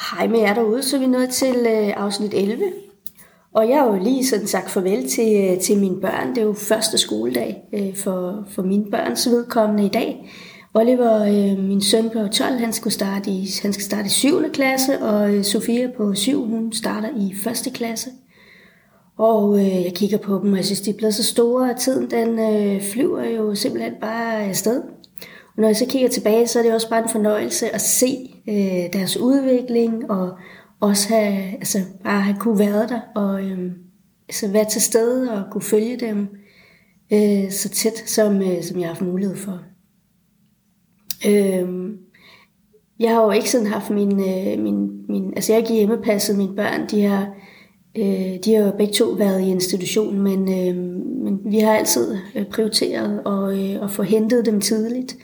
Hej 0.00 0.28
med 0.28 0.38
jer 0.38 0.54
derude, 0.54 0.82
så 0.82 0.96
er 0.96 1.00
vi 1.00 1.06
nået 1.06 1.30
til 1.30 1.56
øh, 1.56 1.92
afsnit 1.96 2.34
11. 2.34 2.64
Og 3.54 3.68
jeg 3.68 3.78
har 3.78 3.86
jo 3.86 4.02
lige 4.02 4.26
sådan 4.26 4.46
sagt 4.46 4.70
farvel 4.70 5.08
til, 5.08 5.50
øh, 5.50 5.60
til 5.60 5.78
mine 5.78 6.00
børn. 6.00 6.30
Det 6.30 6.38
er 6.38 6.42
jo 6.42 6.52
første 6.52 6.98
skoledag 6.98 7.62
øh, 7.72 7.96
for, 7.96 8.44
for 8.48 8.62
mine 8.62 8.90
børns 8.90 9.28
vedkommende 9.28 9.86
i 9.86 9.88
dag. 9.88 10.30
Oliver, 10.74 11.22
øh, 11.22 11.58
min 11.64 11.82
søn 11.82 12.10
på 12.10 12.28
12, 12.28 12.58
han, 12.58 12.72
skulle 12.72 12.94
starte 12.94 13.30
i, 13.30 13.48
han 13.62 13.72
skal 13.72 13.84
starte 13.84 14.06
i 14.06 14.10
7. 14.10 14.52
klasse, 14.52 15.02
og 15.02 15.34
øh, 15.34 15.44
Sofia 15.44 15.88
på 15.96 16.14
7, 16.14 16.44
hun 16.44 16.72
starter 16.72 17.08
i 17.16 17.34
1. 17.68 17.72
klasse. 17.74 18.10
Og 19.18 19.58
øh, 19.58 19.84
jeg 19.84 19.92
kigger 19.94 20.18
på 20.18 20.40
dem, 20.42 20.52
og 20.52 20.56
jeg 20.56 20.64
synes, 20.64 20.80
de 20.80 20.90
er 20.90 20.94
blevet 20.94 21.14
så 21.14 21.24
store, 21.24 21.70
og 21.70 21.80
tiden 21.80 22.10
den 22.10 22.38
øh, 22.38 22.82
flyver 22.82 23.24
jo 23.24 23.54
simpelthen 23.54 23.94
bare 24.00 24.44
afsted. 24.44 24.82
Og 25.56 25.56
når 25.56 25.66
jeg 25.66 25.76
så 25.76 25.86
kigger 25.86 26.08
tilbage, 26.08 26.46
så 26.46 26.58
er 26.58 26.62
det 26.62 26.74
også 26.74 26.88
bare 26.88 27.02
en 27.02 27.08
fornøjelse 27.08 27.74
at 27.74 27.80
se 27.80 28.29
øh, 28.50 28.92
deres 28.92 29.16
udvikling, 29.16 30.10
og 30.10 30.38
også 30.80 31.08
have, 31.08 31.52
altså, 31.52 31.78
bare 32.04 32.20
have 32.20 32.36
kunne 32.40 32.58
være 32.58 32.86
der, 32.88 33.00
og 33.14 33.44
øh, 33.44 33.72
altså 34.28 34.48
være 34.52 34.70
til 34.70 34.82
stede 34.82 35.32
og 35.32 35.52
kunne 35.52 35.62
følge 35.62 35.96
dem 35.96 36.28
øh, 37.12 37.50
så 37.50 37.68
tæt, 37.68 38.02
som, 38.06 38.42
øh, 38.42 38.62
som 38.62 38.78
jeg 38.78 38.88
har 38.88 38.94
haft 38.94 39.06
mulighed 39.06 39.36
for. 39.36 39.60
Øh, 41.28 41.90
jeg 43.00 43.10
har 43.10 43.24
jo 43.24 43.30
ikke 43.30 43.50
sådan 43.50 43.66
haft 43.66 43.90
min, 43.90 44.20
øh, 44.20 44.62
min, 44.62 45.06
min 45.08 45.32
altså 45.36 45.52
jeg 45.52 45.62
har 45.62 45.74
hjemmepasset 45.74 46.38
mine 46.38 46.56
børn, 46.56 46.88
de 46.90 47.02
har, 47.02 47.34
øh, 47.96 48.38
de 48.44 48.54
har 48.54 48.64
jo 48.64 48.72
begge 48.78 48.92
to 48.92 49.04
været 49.04 49.40
i 49.40 49.50
institution, 49.50 50.20
men, 50.20 50.40
øh, 50.40 50.76
men 51.24 51.40
vi 51.44 51.58
har 51.58 51.72
altid 51.72 52.16
øh, 52.34 52.46
prioriteret 52.46 53.22
at, 53.26 53.58
øh, 53.58 53.84
at 53.84 53.90
få 53.90 54.02
hentet 54.02 54.46
dem 54.46 54.60
tidligt. 54.60 55.16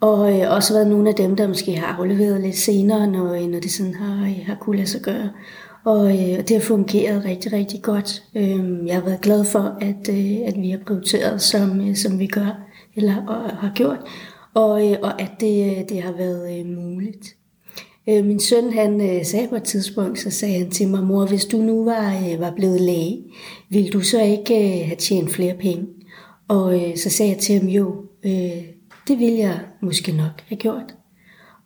Og 0.00 0.40
øh, 0.40 0.52
også 0.52 0.74
været 0.74 0.86
nogle 0.86 1.08
af 1.08 1.14
dem, 1.14 1.36
der 1.36 1.48
måske 1.48 1.76
har 1.76 1.96
afleveret 1.96 2.40
lidt 2.40 2.56
senere, 2.56 3.06
når, 3.06 3.34
øh, 3.34 3.46
når 3.46 3.60
det 3.60 3.70
sådan 3.70 3.94
har, 3.94 4.26
øh, 4.26 4.46
har 4.46 4.56
kunnet 4.60 4.78
lade 4.78 4.88
sig 4.88 5.00
gøre. 5.00 5.30
Og, 5.84 6.08
øh, 6.08 6.38
det 6.38 6.50
har 6.50 6.60
fungeret 6.60 7.24
rigtig, 7.24 7.52
rigtig 7.52 7.82
godt. 7.82 8.22
Øh, 8.34 8.86
jeg 8.86 8.94
har 8.94 9.04
været 9.04 9.20
glad 9.20 9.44
for, 9.44 9.76
at, 9.80 10.08
øh, 10.08 10.36
at 10.46 10.54
vi 10.56 10.70
har 10.70 10.78
prioriteret, 10.86 11.42
som, 11.42 11.88
øh, 11.88 11.96
som 11.96 12.18
vi 12.18 12.26
gør, 12.26 12.60
eller 12.96 13.26
og, 13.26 13.50
har 13.50 13.72
gjort, 13.74 13.98
og, 14.54 14.90
øh, 14.90 14.96
og 15.02 15.20
at 15.22 15.30
det, 15.40 15.70
øh, 15.70 15.88
det 15.88 16.02
har 16.02 16.12
været 16.12 16.58
øh, 16.58 16.66
muligt. 16.66 17.36
Øh, 18.08 18.24
min 18.24 18.40
søn 18.40 18.72
han 18.72 19.00
øh, 19.00 19.24
sagde 19.24 19.48
på 19.48 19.56
et 19.56 19.62
tidspunkt, 19.62 20.18
så 20.18 20.30
sagde 20.30 20.58
han 20.58 20.70
til 20.70 20.88
mig, 20.88 21.04
mor, 21.04 21.26
hvis 21.26 21.44
du 21.44 21.56
nu 21.56 21.84
var, 21.84 22.14
øh, 22.16 22.40
var 22.40 22.52
blevet 22.56 22.80
læge, 22.80 23.24
ville 23.70 23.90
du 23.90 24.00
så 24.00 24.22
ikke 24.22 24.54
øh, 24.54 24.86
have 24.86 24.96
tjent 24.96 25.30
flere 25.30 25.54
penge? 25.54 25.86
Og 26.48 26.74
øh, 26.74 26.96
så 26.96 27.10
sagde 27.10 27.32
jeg 27.32 27.40
til 27.40 27.58
ham, 27.58 27.68
jo, 27.68 27.94
øh, 28.24 28.75
det 29.08 29.18
ville 29.18 29.38
jeg 29.38 29.60
måske 29.80 30.12
nok 30.12 30.40
have 30.46 30.56
gjort. 30.56 30.94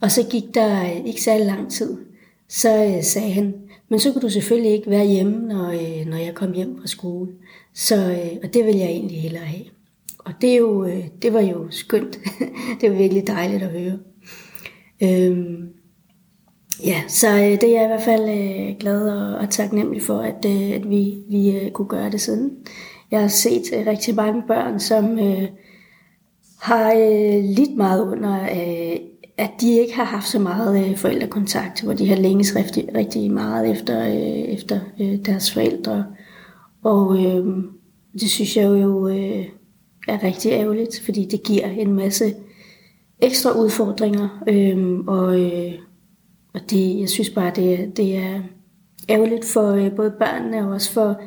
Og 0.01 0.11
så 0.11 0.27
gik 0.31 0.55
der 0.55 0.83
øh, 0.83 1.07
ikke 1.07 1.23
særlig 1.23 1.47
lang 1.47 1.71
tid. 1.71 1.99
Så 2.49 2.85
øh, 2.85 3.03
sagde 3.03 3.33
han, 3.33 3.55
men 3.89 4.01
så 4.01 4.13
kunne 4.13 4.23
du 4.23 4.31
selvfølgelig 4.31 4.73
ikke 4.73 4.91
være 4.91 5.07
hjemme, 5.07 5.49
når, 5.49 5.71
øh, 5.71 6.07
når 6.07 6.17
jeg 6.17 6.35
kom 6.35 6.53
hjem 6.53 6.79
fra 6.81 6.87
skole. 6.87 7.29
Så, 7.75 7.97
øh, 7.97 8.39
og 8.43 8.55
det 8.55 8.65
vil 8.65 8.77
jeg 8.77 8.89
egentlig 8.89 9.23
hellere 9.23 9.45
have. 9.45 9.65
Og 10.19 10.33
det, 10.41 10.51
er 10.53 10.57
jo, 10.57 10.85
øh, 10.85 11.05
det 11.23 11.33
var 11.33 11.41
jo 11.41 11.67
skønt. 11.71 12.19
det 12.81 12.91
var 12.91 12.97
virkelig 12.97 13.27
dejligt 13.27 13.63
at 13.63 13.71
høre. 13.71 13.99
Øhm, 15.03 15.69
ja, 16.85 17.03
så 17.09 17.29
øh, 17.29 17.61
det 17.61 17.65
er 17.65 17.73
jeg 17.73 17.85
i 17.85 17.87
hvert 17.87 18.03
fald 18.03 18.79
glad 18.79 19.11
og, 19.11 19.39
og 19.39 19.51
taknemmelig 19.51 20.03
for, 20.03 20.19
at, 20.19 20.45
at 20.75 20.91
vi, 20.91 21.19
vi 21.29 21.71
kunne 21.75 21.89
gøre 21.89 22.11
det 22.11 22.21
siden. 22.21 22.51
Jeg 23.11 23.21
har 23.21 23.29
set 23.29 23.63
rigtig 23.87 24.15
mange 24.15 24.43
børn, 24.49 24.81
som 24.81 25.19
øh, 25.19 25.49
har 26.61 26.93
øh, 26.93 27.45
lidt 27.45 27.77
meget 27.77 28.03
under, 28.03 28.43
øh, 28.43 28.97
at 29.37 29.51
de 29.61 29.79
ikke 29.79 29.95
har 29.95 30.05
haft 30.05 30.29
så 30.29 30.39
meget 30.39 30.89
øh, 30.89 30.97
forældrekontakt, 30.97 31.83
hvor 31.83 31.93
de 31.93 32.09
har 32.09 32.17
længes 32.17 32.57
rigtig, 32.57 32.89
rigtig 32.95 33.33
meget 33.33 33.71
efter, 33.71 34.07
øh, 34.07 34.55
efter 34.55 34.81
øh, 35.01 35.27
deres 35.27 35.53
forældre. 35.53 36.05
Og 36.83 37.25
øh, 37.25 37.47
det 38.13 38.31
synes 38.31 38.57
jeg 38.57 38.65
jo 38.65 39.09
øh, 39.09 39.45
er 40.09 40.23
rigtig 40.23 40.53
ærgerligt, 40.53 41.03
fordi 41.05 41.25
det 41.25 41.43
giver 41.43 41.67
en 41.67 41.95
masse 41.95 42.35
ekstra 43.21 43.59
udfordringer. 43.59 44.43
Øh, 44.49 44.99
og, 45.07 45.41
øh, 45.41 45.73
og 46.55 46.61
det, 46.71 47.01
jeg 47.01 47.09
synes 47.09 47.31
bare, 47.31 47.53
det, 47.57 47.97
det 47.97 48.17
er 48.17 48.41
ærgerligt 49.09 49.45
for 49.45 49.71
øh, 49.71 49.97
både 49.97 50.15
børnene 50.19 50.67
og 50.67 50.73
også 50.73 50.93
for 50.93 51.21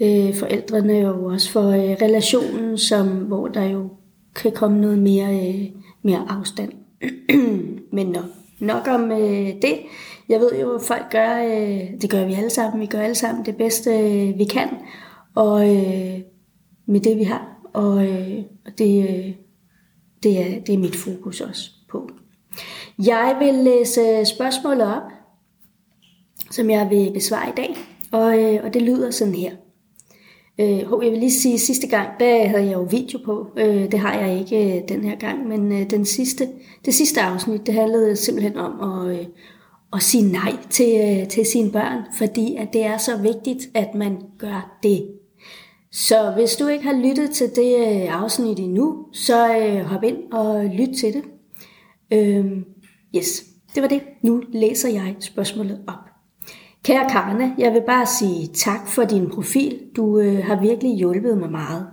øh, 0.00 0.34
forældrene 0.34 1.14
og 1.14 1.24
også 1.24 1.50
for 1.50 1.68
øh, 1.68 1.96
relationen, 2.02 2.78
som, 2.78 3.08
hvor 3.08 3.48
der 3.48 3.64
jo 3.64 3.88
kan 4.34 4.52
komme 4.52 4.80
noget 4.80 4.98
mere, 4.98 5.48
øh, 5.48 5.66
mere 6.02 6.26
afstand. 6.28 6.72
Men 7.96 8.06
nok, 8.06 8.24
nok 8.60 8.88
om 8.88 9.12
øh, 9.12 9.46
det. 9.62 9.78
Jeg 10.28 10.40
ved 10.40 10.60
jo, 10.60 10.74
at 10.74 10.82
folk 10.82 11.10
gør, 11.10 11.42
øh, 11.42 12.00
det 12.00 12.10
gør 12.10 12.26
vi 12.26 12.34
alle 12.34 12.50
sammen, 12.50 12.80
vi 12.80 12.86
gør 12.86 13.00
alle 13.00 13.14
sammen 13.14 13.46
det 13.46 13.56
bedste, 13.56 13.90
øh, 13.90 14.38
vi 14.38 14.44
kan, 14.44 14.68
og 15.34 15.76
øh, 15.76 16.20
med 16.86 17.00
det 17.00 17.18
vi 17.18 17.24
har. 17.24 17.70
Og, 17.72 18.06
øh, 18.06 18.38
det, 18.78 19.08
øh, 19.08 19.34
det, 20.22 20.40
er, 20.40 20.60
det 20.60 20.74
er 20.74 20.78
mit 20.78 20.96
fokus 20.96 21.40
også 21.40 21.70
på. 21.90 22.10
Jeg 22.98 23.36
vil 23.40 23.54
læse 23.54 24.24
spørgsmålet 24.24 24.96
op, 24.96 25.02
som 26.50 26.70
jeg 26.70 26.90
vil 26.90 27.12
besvare 27.14 27.48
i 27.48 27.52
dag, 27.56 27.76
og, 28.12 28.38
øh, 28.38 28.64
og 28.64 28.74
det 28.74 28.82
lyder 28.82 29.10
sådan 29.10 29.34
her. 29.34 29.52
Øh, 30.60 30.78
jeg 31.04 31.12
vil 31.12 31.18
lige 31.18 31.30
sige, 31.30 31.54
at 31.54 31.60
sidste 31.60 31.86
gang, 31.86 32.08
der 32.20 32.48
havde 32.48 32.64
jeg 32.64 32.72
jo 32.72 32.86
video 32.90 33.18
på. 33.24 33.46
Øh, 33.56 33.92
det 33.92 33.98
har 33.98 34.14
jeg 34.14 34.38
ikke 34.38 34.76
øh, 34.76 34.88
den 34.88 35.04
her 35.04 35.16
gang, 35.16 35.48
men 35.48 35.72
øh, 35.72 35.90
den 35.90 36.04
sidste, 36.04 36.48
det 36.84 36.94
sidste 36.94 37.20
afsnit, 37.20 37.66
det 37.66 37.74
handlede 37.74 38.16
simpelthen 38.16 38.56
om 38.56 38.90
at, 38.90 39.18
øh, 39.18 39.26
at 39.92 40.02
sige 40.02 40.32
nej 40.32 40.56
til, 40.70 41.18
øh, 41.20 41.28
til 41.28 41.46
sine 41.46 41.70
børn, 41.70 42.02
fordi 42.18 42.56
at 42.56 42.72
det 42.72 42.84
er 42.84 42.98
så 42.98 43.16
vigtigt, 43.16 43.68
at 43.74 43.94
man 43.94 44.18
gør 44.38 44.78
det. 44.82 45.06
Så 45.92 46.32
hvis 46.36 46.56
du 46.56 46.66
ikke 46.66 46.84
har 46.84 47.02
lyttet 47.02 47.30
til 47.30 47.46
det 47.56 47.76
øh, 47.76 48.22
afsnit 48.22 48.58
endnu, 48.58 49.06
så 49.12 49.56
øh, 49.56 49.80
hop 49.80 50.02
ind 50.04 50.32
og 50.32 50.64
lyt 50.64 50.96
til 50.96 51.12
det. 51.12 51.22
Øh, 52.12 52.46
yes, 53.16 53.44
det 53.74 53.82
var 53.82 53.88
det. 53.88 54.02
Nu 54.22 54.42
læser 54.52 54.88
jeg 54.88 55.16
spørgsmålet 55.20 55.80
op. 55.86 56.09
Kære 56.84 57.10
Karne, 57.10 57.54
jeg 57.58 57.72
vil 57.72 57.82
bare 57.86 58.06
sige 58.06 58.46
tak 58.46 58.88
for 58.88 59.04
din 59.04 59.30
profil. 59.30 59.80
Du 59.96 60.18
øh, 60.18 60.44
har 60.44 60.60
virkelig 60.60 60.96
hjulpet 60.96 61.38
mig 61.38 61.50
meget. 61.50 61.86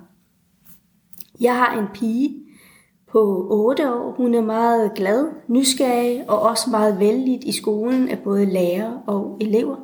Jeg 1.39 1.55
har 1.55 1.79
en 1.79 1.87
pige 1.93 2.35
på 3.11 3.47
8 3.49 3.93
år. 3.93 4.13
Hun 4.17 4.35
er 4.35 4.41
meget 4.41 4.91
glad, 4.95 5.27
nysgerrig 5.47 6.29
og 6.29 6.39
også 6.39 6.69
meget 6.69 6.99
vældig 6.99 7.47
i 7.47 7.51
skolen 7.51 8.09
af 8.09 8.19
både 8.19 8.45
lærer 8.45 8.91
og 9.07 9.37
elever. 9.41 9.75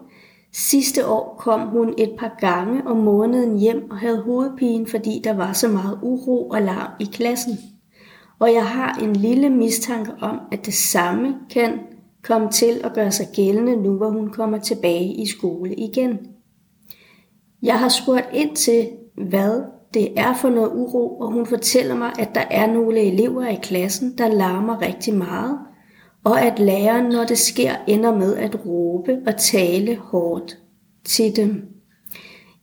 Sidste 0.53 1.07
år 1.07 1.35
kom 1.39 1.59
hun 1.59 1.93
et 1.97 2.15
par 2.19 2.35
gange 2.39 2.87
om 2.87 2.97
måneden 2.97 3.59
hjem 3.59 3.91
og 3.91 3.97
havde 3.97 4.21
hovedpine, 4.21 4.87
fordi 4.87 5.21
der 5.23 5.33
var 5.33 5.53
så 5.53 5.67
meget 5.67 5.99
uro 6.01 6.49
og 6.49 6.61
larm 6.61 6.91
i 6.99 7.05
klassen. 7.13 7.57
Og 8.39 8.53
jeg 8.53 8.65
har 8.65 8.93
en 9.01 9.15
lille 9.15 9.49
mistanke 9.49 10.11
om, 10.21 10.39
at 10.51 10.65
det 10.65 10.73
samme 10.73 11.35
kan 11.49 11.79
kom 12.23 12.49
til 12.49 12.81
at 12.83 12.93
gøre 12.93 13.11
sig 13.11 13.27
gældende 13.33 13.75
nu, 13.75 13.97
hvor 13.97 14.09
hun 14.09 14.29
kommer 14.29 14.57
tilbage 14.57 15.13
i 15.13 15.25
skole 15.25 15.75
igen. 15.75 16.19
Jeg 17.61 17.79
har 17.79 17.89
spurgt 17.89 18.29
ind 18.33 18.55
til, 18.55 18.89
hvad 19.17 19.61
det 19.93 20.19
er 20.19 20.33
for 20.33 20.49
noget 20.49 20.71
uro, 20.73 21.19
og 21.19 21.31
hun 21.31 21.45
fortæller 21.45 21.95
mig, 21.95 22.11
at 22.19 22.29
der 22.35 22.43
er 22.51 22.67
nogle 22.67 22.99
elever 22.99 23.47
i 23.47 23.59
klassen, 23.63 24.17
der 24.17 24.27
larmer 24.27 24.81
rigtig 24.81 25.13
meget, 25.13 25.59
og 26.23 26.41
at 26.41 26.59
læreren, 26.59 27.05
når 27.05 27.23
det 27.23 27.37
sker, 27.37 27.75
ender 27.87 28.17
med 28.17 28.35
at 28.35 28.65
råbe 28.65 29.17
og 29.27 29.37
tale 29.37 29.95
hårdt 29.95 30.57
til 31.05 31.35
dem. 31.35 31.65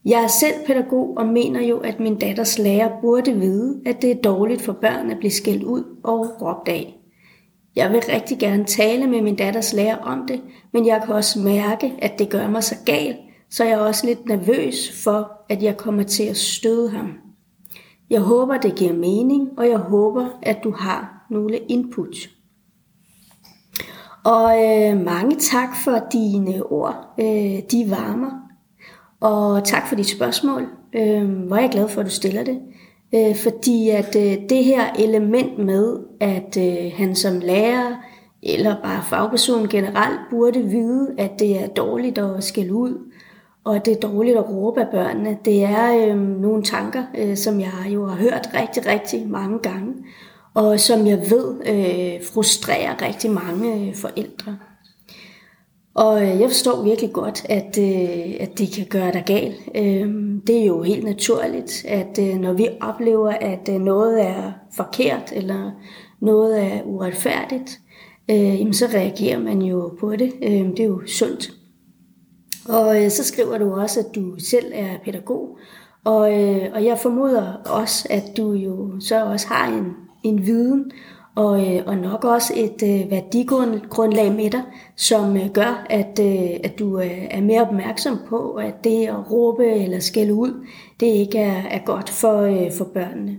Jeg 0.05 0.23
er 0.23 0.27
selv 0.27 0.53
pædagog 0.67 1.17
og 1.17 1.25
mener 1.25 1.61
jo, 1.67 1.77
at 1.77 1.99
min 1.99 2.19
datters 2.19 2.59
lærer 2.59 3.01
burde 3.01 3.33
vide, 3.33 3.81
at 3.85 4.01
det 4.01 4.11
er 4.11 4.21
dårligt 4.21 4.61
for 4.61 4.73
børn 4.73 5.11
at 5.11 5.17
blive 5.17 5.31
skældt 5.31 5.63
ud 5.63 5.83
og 6.03 6.41
råbt 6.41 6.67
af. 6.67 7.00
Jeg 7.75 7.91
vil 7.91 8.01
rigtig 8.09 8.39
gerne 8.39 8.65
tale 8.65 9.07
med 9.07 9.21
min 9.21 9.35
datters 9.35 9.73
lærer 9.73 9.97
om 9.97 10.27
det, 10.27 10.41
men 10.73 10.85
jeg 10.85 11.01
kan 11.05 11.15
også 11.15 11.39
mærke, 11.39 11.93
at 12.01 12.19
det 12.19 12.29
gør 12.29 12.47
mig 12.47 12.63
så 12.63 12.75
gal, 12.85 13.17
så 13.49 13.63
jeg 13.63 13.73
er 13.73 13.77
også 13.77 14.05
lidt 14.05 14.25
nervøs 14.25 15.03
for, 15.03 15.31
at 15.49 15.63
jeg 15.63 15.77
kommer 15.77 16.03
til 16.03 16.23
at 16.23 16.37
støde 16.37 16.89
ham. 16.89 17.13
Jeg 18.09 18.21
håber, 18.21 18.57
det 18.57 18.75
giver 18.75 18.93
mening, 18.93 19.49
og 19.57 19.69
jeg 19.69 19.77
håber, 19.77 20.27
at 20.41 20.57
du 20.63 20.71
har 20.71 21.25
nogle 21.29 21.57
input. 21.57 22.15
Og 24.23 24.63
øh, 24.63 25.01
mange 25.05 25.35
tak 25.35 25.69
for 25.83 26.07
dine 26.13 26.63
ord. 26.63 27.13
Øh, 27.19 27.59
de 27.71 27.85
varmer. 27.89 28.31
Og 29.19 29.63
tak 29.63 29.87
for 29.87 29.95
dit 29.95 30.09
spørgsmål. 30.09 30.67
Øh, 30.95 31.29
hvor 31.29 31.55
er 31.55 31.61
jeg 31.61 31.69
glad 31.69 31.87
for, 31.87 32.01
at 32.01 32.05
du 32.05 32.11
stiller 32.11 32.43
det. 32.43 32.61
Øh, 33.15 33.35
fordi 33.35 33.89
at 33.89 34.15
øh, 34.15 34.49
det 34.49 34.63
her 34.63 34.93
element 34.99 35.57
med, 35.57 35.97
at 36.19 36.57
øh, 36.57 36.91
han 36.95 37.15
som 37.15 37.39
lærer 37.39 37.95
eller 38.43 38.75
bare 38.83 39.03
fagperson 39.09 39.67
generelt 39.67 40.19
burde 40.29 40.63
vide, 40.63 41.15
at 41.17 41.31
det 41.39 41.63
er 41.63 41.67
dårligt 41.67 42.17
at 42.17 42.43
skælde 42.43 42.73
ud, 42.73 43.11
og 43.63 43.75
at 43.75 43.85
det 43.85 43.95
er 43.95 44.09
dårligt 44.09 44.37
at 44.37 44.49
råbe 44.49 44.81
af 44.81 44.87
børnene, 44.91 45.37
det 45.45 45.63
er 45.63 46.07
øh, 46.07 46.17
nogle 46.17 46.63
tanker, 46.63 47.03
øh, 47.17 47.37
som 47.37 47.59
jeg 47.59 47.71
jo 47.93 48.05
har 48.07 48.15
hørt 48.15 48.49
rigtig, 48.53 48.85
rigtig 48.85 49.29
mange 49.29 49.59
gange, 49.59 49.93
og 50.53 50.79
som 50.79 51.07
jeg 51.07 51.17
ved 51.17 51.55
øh, 51.65 52.25
frustrerer 52.33 53.01
rigtig 53.07 53.31
mange 53.31 53.87
øh, 53.87 53.95
forældre. 53.95 54.57
Og 55.93 56.21
øh, 56.21 56.39
jeg 56.39 56.49
forstår 56.49 56.83
virkelig 56.83 57.13
godt, 57.13 57.45
at, 57.49 57.77
øh, 57.77 58.35
at 58.39 58.57
det 58.57 58.71
kan 58.71 58.85
gøre 58.89 59.11
dig 59.11 59.23
gal. 59.25 59.53
Øhm, 59.75 60.41
det 60.47 60.61
er 60.61 60.65
jo 60.65 60.81
helt 60.81 61.03
naturligt, 61.03 61.85
at 61.87 62.19
øh, 62.19 62.39
når 62.39 62.53
vi 62.53 62.67
oplever, 62.81 63.29
at 63.29 63.67
noget 63.67 64.25
er 64.27 64.51
forkert, 64.75 65.31
eller 65.35 65.71
noget 66.19 66.63
er 66.63 66.81
uretfærdigt, 66.83 67.79
jamen 68.29 68.73
så 68.73 68.85
reagerer 68.85 69.39
man 69.39 69.61
jo 69.61 69.97
på 69.99 70.15
det. 70.15 70.33
Øhm, 70.43 70.75
det 70.75 70.79
er 70.79 70.87
jo 70.87 71.01
sundt. 71.07 71.51
Og 72.69 72.95
så 73.09 73.23
skriver 73.23 73.57
du 73.57 73.75
også, 73.75 73.99
at 73.99 74.15
du 74.15 74.35
selv 74.39 74.71
er 74.73 74.97
pædagog, 75.05 75.57
og, 76.03 76.19
og 76.73 76.85
jeg 76.85 76.99
formoder 77.01 77.53
også, 77.65 78.07
at 78.09 78.23
du 78.37 78.53
jo 78.53 78.99
så 78.99 79.25
også 79.25 79.47
har 79.47 79.67
en, 79.67 79.93
en 80.23 80.45
viden 80.45 80.91
og, 81.35 81.75
øh, 81.75 81.83
og 81.85 81.97
nok 81.97 82.23
også 82.23 82.53
et 82.55 82.83
øh, 82.83 83.11
værdigrundlag 83.11 84.31
med 84.31 84.49
dig, 84.49 84.61
som 84.95 85.37
øh, 85.37 85.49
gør, 85.49 85.85
at, 85.89 86.19
øh, 86.19 86.59
at 86.63 86.79
du 86.79 86.99
øh, 86.99 87.27
er 87.29 87.41
mere 87.41 87.61
opmærksom 87.61 88.19
på, 88.29 88.53
at 88.53 88.83
det 88.83 89.07
at 89.07 89.31
råbe 89.31 89.65
eller 89.65 89.99
skælde 89.99 90.33
ud, 90.33 90.67
det 90.99 91.05
ikke 91.05 91.37
er, 91.37 91.61
er 91.63 91.79
godt 91.85 92.09
for, 92.09 92.41
øh, 92.41 92.71
for 92.77 92.85
børnene. 92.85 93.37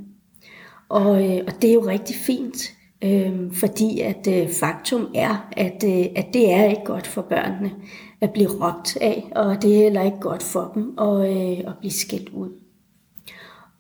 Og, 0.88 1.30
øh, 1.30 1.40
og 1.46 1.62
det 1.62 1.70
er 1.70 1.74
jo 1.74 1.86
rigtig 1.86 2.16
fint, 2.16 2.56
øh, 3.04 3.52
fordi 3.52 4.00
at 4.00 4.28
øh, 4.28 4.48
faktum 4.48 5.08
er, 5.14 5.48
at, 5.52 5.84
øh, 5.86 6.06
at 6.16 6.26
det 6.32 6.52
er 6.52 6.64
ikke 6.64 6.84
godt 6.84 7.06
for 7.06 7.22
børnene 7.22 7.70
at 8.20 8.30
blive 8.32 8.48
råbt 8.48 8.96
af, 8.96 9.32
og 9.36 9.62
det 9.62 9.72
er 9.72 9.82
heller 9.82 10.02
ikke 10.02 10.20
godt 10.20 10.42
for 10.42 10.70
dem 10.74 10.98
at, 10.98 11.30
øh, 11.30 11.58
at 11.58 11.72
blive 11.80 11.92
skældt 11.92 12.28
ud. 12.28 12.50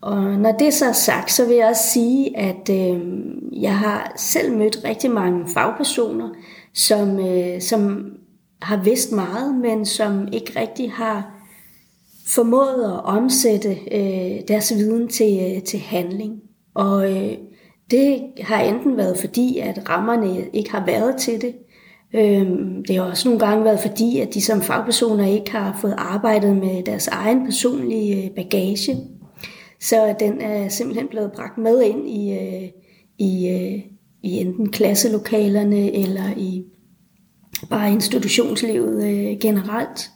Og 0.02 0.22
når 0.22 0.52
det 0.52 0.74
så 0.74 0.86
er 0.86 0.92
sagt, 0.92 1.32
så 1.32 1.46
vil 1.46 1.56
jeg 1.56 1.66
også 1.66 1.88
sige, 1.92 2.36
at 2.38 2.70
øh, 2.70 3.00
jeg 3.62 3.78
har 3.78 4.12
selv 4.16 4.56
mødt 4.56 4.84
rigtig 4.84 5.10
mange 5.10 5.48
fagpersoner, 5.54 6.28
som, 6.74 7.18
øh, 7.28 7.60
som 7.60 8.04
har 8.62 8.82
vidst 8.84 9.12
meget, 9.12 9.54
men 9.54 9.86
som 9.86 10.28
ikke 10.32 10.60
rigtig 10.60 10.92
har 10.92 11.42
formået 12.26 12.84
at 12.84 13.04
omsætte 13.04 13.68
øh, 13.92 14.40
deres 14.48 14.74
viden 14.74 15.08
til, 15.08 15.54
øh, 15.56 15.62
til 15.62 15.78
handling. 15.78 16.40
Og 16.74 17.12
øh, 17.12 17.32
det 17.90 18.22
har 18.40 18.60
enten 18.60 18.96
været 18.96 19.18
fordi, 19.18 19.58
at 19.58 19.88
rammerne 19.88 20.44
ikke 20.52 20.70
har 20.70 20.86
været 20.86 21.16
til 21.16 21.40
det. 21.40 21.54
Øh, 22.14 22.46
det 22.88 22.96
har 22.96 23.02
også 23.02 23.28
nogle 23.28 23.46
gange 23.46 23.64
været 23.64 23.80
fordi, 23.80 24.18
at 24.18 24.34
de 24.34 24.42
som 24.42 24.62
fagpersoner 24.62 25.26
ikke 25.26 25.50
har 25.52 25.78
fået 25.80 25.94
arbejdet 25.98 26.56
med 26.56 26.82
deres 26.82 27.08
egen 27.08 27.44
personlige 27.44 28.24
øh, 28.24 28.30
bagage. 28.30 28.96
Så 29.82 30.14
den 30.20 30.40
er 30.40 30.68
simpelthen 30.68 31.08
blevet 31.08 31.32
bragt 31.32 31.58
med 31.58 31.82
ind 31.82 32.10
i, 32.10 32.32
øh, 32.32 32.68
i, 33.18 33.48
øh, 33.48 33.80
i 34.22 34.36
enten 34.38 34.70
klasselokalerne 34.70 35.96
eller 35.96 36.30
i 36.36 36.64
bare 37.70 37.92
institutionslivet 37.92 39.04
øh, 39.04 39.38
generelt. 39.40 40.10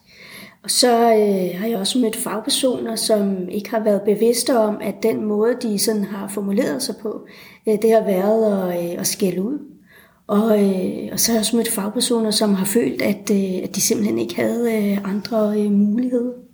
Og 0.63 0.71
så 0.71 0.93
øh, 0.93 1.61
har 1.61 1.67
jeg 1.67 1.79
også 1.79 1.99
mødt 1.99 2.17
fagpersoner, 2.17 2.97
som 2.97 3.49
ikke 3.49 3.71
har 3.71 3.85
været 3.85 4.03
bevidste 4.03 4.59
om, 4.59 4.79
at 4.81 4.95
den 5.03 5.25
måde, 5.25 5.57
de 5.63 5.79
sådan 5.79 6.05
har 6.05 6.29
formuleret 6.29 6.83
sig 6.83 6.95
på, 7.03 7.27
øh, 7.69 7.75
det 7.83 7.91
har 7.91 8.05
været 8.05 8.73
at, 8.73 8.85
øh, 8.85 9.01
at 9.01 9.07
skælde 9.07 9.43
ud. 9.43 9.59
Og, 10.27 10.65
øh, 10.65 11.09
og 11.13 11.21
så 11.21 11.31
har 11.31 11.37
jeg 11.37 11.41
også 11.41 11.57
mødt 11.57 11.71
fagpersoner, 11.71 12.31
som 12.31 12.55
har 12.55 12.67
følt, 12.67 13.03
at, 13.03 13.31
øh, 13.31 13.63
at 13.63 13.75
de 13.75 13.81
simpelthen 13.81 14.19
ikke 14.19 14.37
havde 14.37 14.75
øh, 14.77 15.11
andre 15.11 15.61
øh, 15.61 15.73
muligheder. 15.73 16.46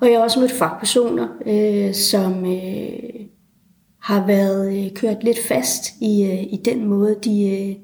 Og 0.00 0.10
jeg 0.10 0.18
har 0.18 0.24
også 0.24 0.40
mødt 0.40 0.52
fagpersoner, 0.52 1.28
øh, 1.46 1.94
som 1.94 2.46
øh, 2.46 3.26
har 4.00 4.26
været 4.26 4.84
øh, 4.84 4.94
kørt 4.94 5.24
lidt 5.24 5.38
fast 5.38 5.84
i, 6.00 6.24
øh, 6.24 6.42
i 6.42 6.60
den 6.64 6.86
måde, 6.86 7.16
de, 7.24 7.50
øh, 7.50 7.76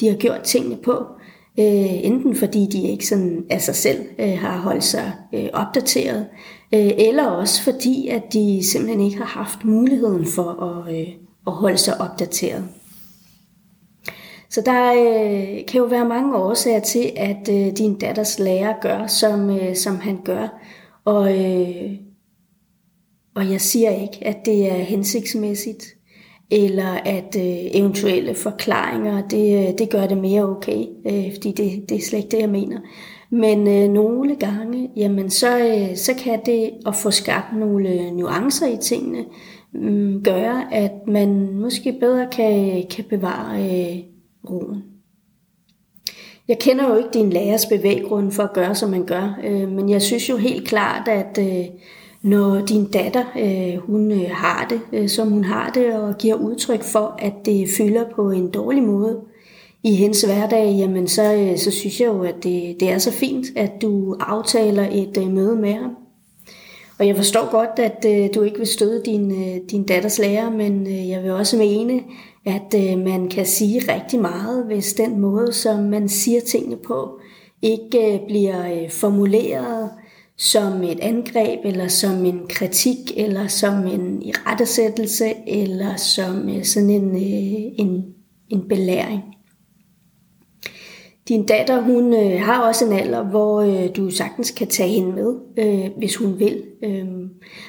de 0.00 0.08
har 0.08 0.16
gjort 0.16 0.40
tingene 0.40 0.76
på. 0.76 0.92
Øh, 1.58 2.04
enten 2.04 2.36
fordi 2.36 2.66
de 2.72 2.88
ikke 2.88 3.06
sådan 3.06 3.44
af 3.50 3.62
sig 3.62 3.74
selv 3.74 4.04
øh, 4.18 4.38
har 4.38 4.58
holdt 4.58 4.84
sig 4.84 5.12
øh, 5.34 5.48
opdateret, 5.52 6.26
øh, 6.74 6.90
eller 6.98 7.26
også 7.26 7.62
fordi, 7.62 8.08
at 8.08 8.22
de 8.32 8.60
simpelthen 8.72 9.00
ikke 9.00 9.16
har 9.16 9.24
haft 9.24 9.64
muligheden 9.64 10.26
for 10.26 10.62
at, 10.62 10.94
øh, 10.94 11.08
at 11.46 11.52
holde 11.52 11.78
sig 11.78 12.00
opdateret. 12.00 12.64
Så 14.50 14.62
der 14.66 14.92
øh, 14.92 15.66
kan 15.66 15.78
jo 15.78 15.84
være 15.84 16.04
mange 16.04 16.36
årsager 16.36 16.80
til, 16.80 17.12
at 17.16 17.48
øh, 17.50 17.76
din 17.76 17.98
datters 17.98 18.38
lærer 18.38 18.74
gør, 18.82 19.06
som, 19.06 19.50
øh, 19.50 19.76
som 19.76 20.00
han 20.00 20.18
gør. 20.24 20.48
Og, 21.04 21.44
øh, 21.44 21.90
og 23.34 23.50
jeg 23.50 23.60
siger 23.60 23.90
ikke, 23.90 24.18
at 24.26 24.36
det 24.44 24.70
er 24.70 24.74
hensigtsmæssigt, 24.74 25.84
eller 26.50 26.92
at 27.04 27.36
øh, 27.36 27.78
eventuelle 27.80 28.34
forklaringer, 28.34 29.28
det, 29.28 29.68
øh, 29.68 29.78
det 29.78 29.90
gør 29.90 30.06
det 30.06 30.18
mere 30.18 30.42
okay, 30.42 30.84
øh, 31.06 31.34
fordi 31.34 31.52
det, 31.52 31.88
det 31.88 31.96
er 31.96 32.02
slet 32.02 32.18
ikke 32.18 32.30
det, 32.30 32.40
jeg 32.40 32.50
mener. 32.50 32.80
Men 33.30 33.68
øh, 33.68 33.88
nogle 33.90 34.36
gange, 34.36 34.90
jamen 34.96 35.30
så, 35.30 35.58
øh, 35.58 35.96
så 35.96 36.14
kan 36.24 36.40
det 36.46 36.70
at 36.86 36.94
få 36.94 37.10
skabt 37.10 37.56
nogle 37.56 37.88
øh, 37.88 38.12
nuancer 38.12 38.66
i 38.66 38.76
tingene, 38.82 39.24
øh, 39.74 40.22
gøre, 40.22 40.74
at 40.74 40.92
man 41.06 41.54
måske 41.54 41.96
bedre 42.00 42.28
kan, 42.32 42.84
kan 42.90 43.04
bevare 43.10 43.62
øh, 43.62 43.98
roen. 44.50 44.93
Jeg 46.48 46.58
kender 46.58 46.88
jo 46.88 46.96
ikke 46.96 47.10
din 47.14 47.30
lærers 47.30 47.66
bevæggrund 47.66 48.32
for 48.32 48.42
at 48.42 48.52
gøre, 48.52 48.74
som 48.74 48.90
man 48.90 49.04
gør, 49.04 49.38
øh, 49.44 49.68
men 49.68 49.88
jeg 49.88 50.02
synes 50.02 50.28
jo 50.28 50.36
helt 50.36 50.68
klart, 50.68 51.08
at 51.08 51.38
øh, 51.38 51.64
når 52.22 52.60
din 52.60 52.90
datter 52.90 53.24
øh, 53.38 53.76
hun 53.76 54.12
øh, 54.12 54.30
har 54.30 54.66
det, 54.70 54.80
øh, 54.92 55.08
som 55.08 55.30
hun 55.30 55.44
har 55.44 55.70
det, 55.70 55.94
og 55.94 56.18
giver 56.18 56.34
udtryk 56.34 56.82
for, 56.82 57.16
at 57.18 57.32
det 57.44 57.68
fylder 57.78 58.04
på 58.16 58.30
en 58.30 58.50
dårlig 58.50 58.82
måde 58.82 59.20
i 59.82 59.94
hendes 59.94 60.22
hverdag, 60.22 60.74
jamen 60.78 61.08
så, 61.08 61.34
øh, 61.34 61.58
så 61.58 61.70
synes 61.70 62.00
jeg 62.00 62.06
jo, 62.06 62.22
at 62.22 62.34
det, 62.42 62.76
det 62.80 62.90
er 62.90 62.98
så 62.98 63.12
fint, 63.12 63.46
at 63.56 63.72
du 63.82 64.16
aftaler 64.20 64.88
et 64.92 65.18
øh, 65.18 65.30
møde 65.30 65.56
med 65.56 65.72
ham. 65.72 65.96
Og 66.98 67.06
jeg 67.06 67.16
forstår 67.16 67.50
godt, 67.50 67.78
at 67.78 68.04
øh, 68.08 68.28
du 68.34 68.42
ikke 68.42 68.58
vil 68.58 68.66
støde 68.66 69.02
din, 69.04 69.30
øh, 69.32 69.60
din 69.70 69.86
datters 69.86 70.18
lærer, 70.18 70.50
men 70.50 70.86
øh, 70.86 71.08
jeg 71.08 71.22
vil 71.22 71.30
også 71.30 71.56
mene, 71.56 72.00
at 72.46 72.74
øh, 72.76 72.98
man 72.98 73.28
kan 73.28 73.46
sige 73.46 73.94
rigtig 73.94 74.20
meget, 74.20 74.66
hvis 74.66 74.92
den 74.92 75.20
måde, 75.20 75.52
som 75.52 75.78
man 75.78 76.08
siger 76.08 76.40
tingene 76.40 76.76
på, 76.76 77.20
ikke 77.62 78.14
øh, 78.14 78.20
bliver 78.26 78.82
øh, 78.82 78.90
formuleret 78.90 79.90
som 80.36 80.82
et 80.82 81.00
angreb, 81.00 81.60
eller 81.64 81.88
som 81.88 82.24
en 82.24 82.40
kritik, 82.48 82.96
eller 83.16 83.46
som 83.46 83.86
en 83.86 84.22
irettesættelse, 84.22 85.32
eller 85.46 85.96
som 85.96 86.48
øh, 86.48 86.64
sådan 86.64 86.90
en, 86.90 87.10
øh, 87.10 87.72
en, 87.78 88.04
en 88.48 88.68
belæring. 88.68 89.22
Din 91.28 91.46
datter, 91.46 91.80
hun 91.80 92.14
øh, 92.14 92.40
har 92.40 92.68
også 92.68 92.84
en 92.84 92.92
alder, 92.92 93.22
hvor 93.22 93.60
øh, 93.60 93.96
du 93.96 94.10
sagtens 94.10 94.50
kan 94.50 94.66
tage 94.66 94.88
hende 94.88 95.12
med, 95.12 95.34
øh, 95.58 95.90
hvis 95.98 96.16
hun 96.16 96.38
vil. 96.38 96.62
Øh, 96.84 97.04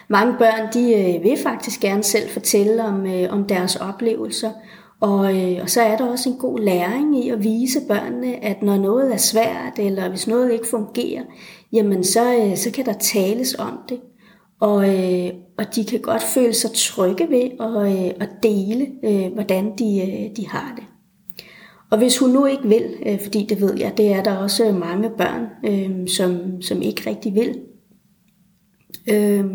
mange 0.10 0.36
børn, 0.40 0.74
de 0.74 0.94
øh, 0.94 1.24
vil 1.24 1.38
faktisk 1.44 1.82
gerne 1.82 2.04
selv 2.04 2.30
fortælle 2.30 2.84
om, 2.84 3.06
øh, 3.06 3.34
om 3.34 3.44
deres 3.44 3.76
oplevelser, 3.76 4.52
og, 5.00 5.38
øh, 5.38 5.60
og 5.62 5.70
så 5.70 5.82
er 5.82 5.98
der 5.98 6.06
også 6.06 6.30
en 6.30 6.38
god 6.38 6.60
læring 6.60 7.26
i 7.26 7.30
at 7.30 7.44
vise 7.44 7.80
børnene, 7.88 8.46
at 8.46 8.64
når 8.64 8.78
noget 8.78 9.14
er 9.14 9.18
svært, 9.18 9.80
eller 9.80 10.10
hvis 10.10 10.28
noget 10.28 10.52
ikke 10.52 10.68
fungerer, 10.68 11.24
jamen 11.74 12.04
så, 12.04 12.36
øh, 12.36 12.58
så 12.58 12.72
kan 12.72 12.86
der 12.86 12.94
tales 12.94 13.56
om 13.56 13.80
det. 13.90 14.00
Og, 14.60 14.90
øh, 14.90 15.30
og 15.58 15.76
de 15.76 15.86
kan 15.86 16.00
godt 16.00 16.24
føle 16.24 16.54
sig 16.54 16.72
trygge 16.74 17.30
ved 17.30 17.50
at, 17.60 17.94
øh, 17.94 18.12
at 18.20 18.30
dele, 18.44 18.88
øh, 19.04 19.34
hvordan 19.34 19.78
de, 19.78 20.02
øh, 20.02 20.36
de 20.36 20.48
har 20.48 20.74
det. 20.76 20.84
Og 21.90 21.98
hvis 21.98 22.18
hun 22.18 22.30
nu 22.30 22.46
ikke 22.46 22.68
vil, 22.68 22.94
øh, 23.06 23.20
fordi 23.20 23.46
det 23.50 23.62
ved 23.62 23.78
jeg, 23.80 23.94
det 23.98 24.12
er 24.12 24.24
der 24.24 24.38
også 24.38 24.68
øh, 24.68 24.80
mange 24.80 25.10
børn, 25.10 25.46
øh, 25.66 26.08
som, 26.08 26.62
som 26.62 26.82
ikke 26.82 27.10
rigtig 27.10 27.36
vil. 27.36 27.60
Øh, 29.10 29.46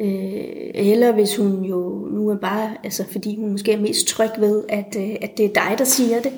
øh, 0.00 0.70
eller 0.74 1.12
hvis 1.12 1.36
hun 1.36 1.64
jo 1.64 2.08
nu 2.12 2.28
er 2.28 2.36
bare, 2.36 2.70
altså 2.84 3.04
fordi 3.12 3.36
hun 3.36 3.50
måske 3.50 3.72
er 3.72 3.80
mest 3.80 4.08
tryg 4.08 4.30
ved, 4.38 4.64
at, 4.68 4.96
øh, 4.98 5.16
at 5.20 5.30
det 5.36 5.44
er 5.44 5.52
dig, 5.54 5.78
der 5.78 5.84
siger 5.84 6.20
det, 6.20 6.32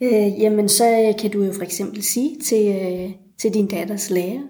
øh, 0.00 0.40
jamen 0.40 0.68
så 0.68 1.06
øh, 1.08 1.20
kan 1.20 1.30
du 1.30 1.42
jo 1.42 1.52
for 1.52 1.62
eksempel 1.62 2.02
sige 2.02 2.36
til, 2.44 2.68
øh, 2.68 3.10
til 3.38 3.54
din 3.54 3.66
datters 3.66 4.10
lærer, 4.10 4.40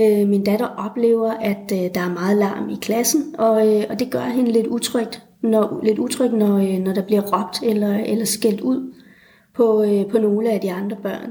øh, 0.00 0.28
min 0.28 0.44
datter 0.44 0.66
oplever, 0.66 1.30
at 1.30 1.72
øh, 1.72 1.94
der 1.94 2.00
er 2.00 2.14
meget 2.14 2.36
larm 2.36 2.68
i 2.68 2.76
klassen, 2.82 3.34
og, 3.38 3.68
øh, 3.68 3.84
og 3.90 3.98
det 3.98 4.10
gør 4.10 4.24
hende 4.24 4.52
lidt 4.52 4.66
utrygt, 4.66 5.22
når, 5.42 5.80
lidt 5.82 5.98
utryg, 5.98 6.32
når, 6.32 6.56
øh, 6.56 6.78
når 6.78 6.92
der 6.92 7.02
bliver 7.02 7.22
råbt 7.22 7.62
eller, 7.62 7.98
eller 7.98 8.24
skældt 8.24 8.60
ud 8.60 8.92
på, 9.56 9.82
øh, 9.82 10.10
på 10.10 10.18
nogle 10.18 10.50
af 10.50 10.60
de 10.60 10.72
andre 10.72 10.96
børn. 11.02 11.30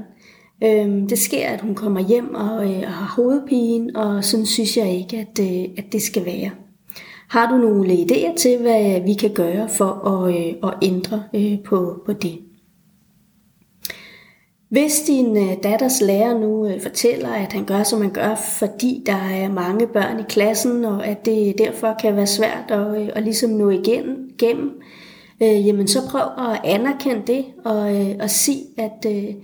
Øh, 0.64 1.08
det 1.08 1.18
sker, 1.18 1.48
at 1.48 1.60
hun 1.60 1.74
kommer 1.74 2.00
hjem 2.00 2.34
og, 2.34 2.64
øh, 2.64 2.78
og 2.78 2.92
har 2.92 3.14
hovedpine, 3.16 3.90
og 3.96 4.24
sådan 4.24 4.46
synes 4.46 4.76
jeg 4.76 4.94
ikke, 4.94 5.16
at, 5.16 5.38
øh, 5.40 5.64
at 5.78 5.84
det 5.92 6.02
skal 6.02 6.24
være. 6.24 6.50
Har 7.28 7.50
du 7.50 7.56
nogle 7.56 7.92
idéer 7.92 8.36
til, 8.36 8.58
hvad 8.60 9.00
vi 9.00 9.14
kan 9.14 9.34
gøre 9.34 9.68
for 9.68 10.08
at, 10.08 10.36
øh, 10.36 10.54
at 10.62 10.74
ændre 10.82 11.22
øh, 11.34 11.58
på, 11.64 12.02
på 12.06 12.12
det? 12.12 12.38
Hvis 14.68 15.00
din 15.06 15.36
øh, 15.36 15.56
datters 15.62 16.00
lærer 16.00 16.38
nu 16.38 16.66
øh, 16.66 16.82
fortæller, 16.82 17.28
at 17.28 17.52
han 17.52 17.64
gør, 17.64 17.82
som 17.82 18.00
han 18.00 18.10
gør, 18.10 18.34
fordi 18.34 19.02
der 19.06 19.12
er 19.12 19.52
mange 19.52 19.86
børn 19.86 20.20
i 20.20 20.22
klassen, 20.28 20.84
og 20.84 21.06
at 21.06 21.26
det 21.26 21.58
derfor 21.58 21.96
kan 22.02 22.16
være 22.16 22.26
svært 22.26 22.64
at, 22.70 23.00
øh, 23.02 23.08
at 23.14 23.22
ligesom 23.22 23.50
nå 23.50 23.70
igen, 23.70 24.30
igennem, 24.30 24.66
øh, 24.66 25.05
øh, 25.42 25.66
jamen 25.66 25.88
så 25.88 26.08
prøv 26.10 26.20
at 26.20 26.60
anerkende 26.64 27.22
det 27.26 27.44
og, 27.64 27.96
øh, 27.96 28.16
og 28.20 28.30
sige, 28.30 28.64
at, 28.78 29.06
øh, 29.06 29.34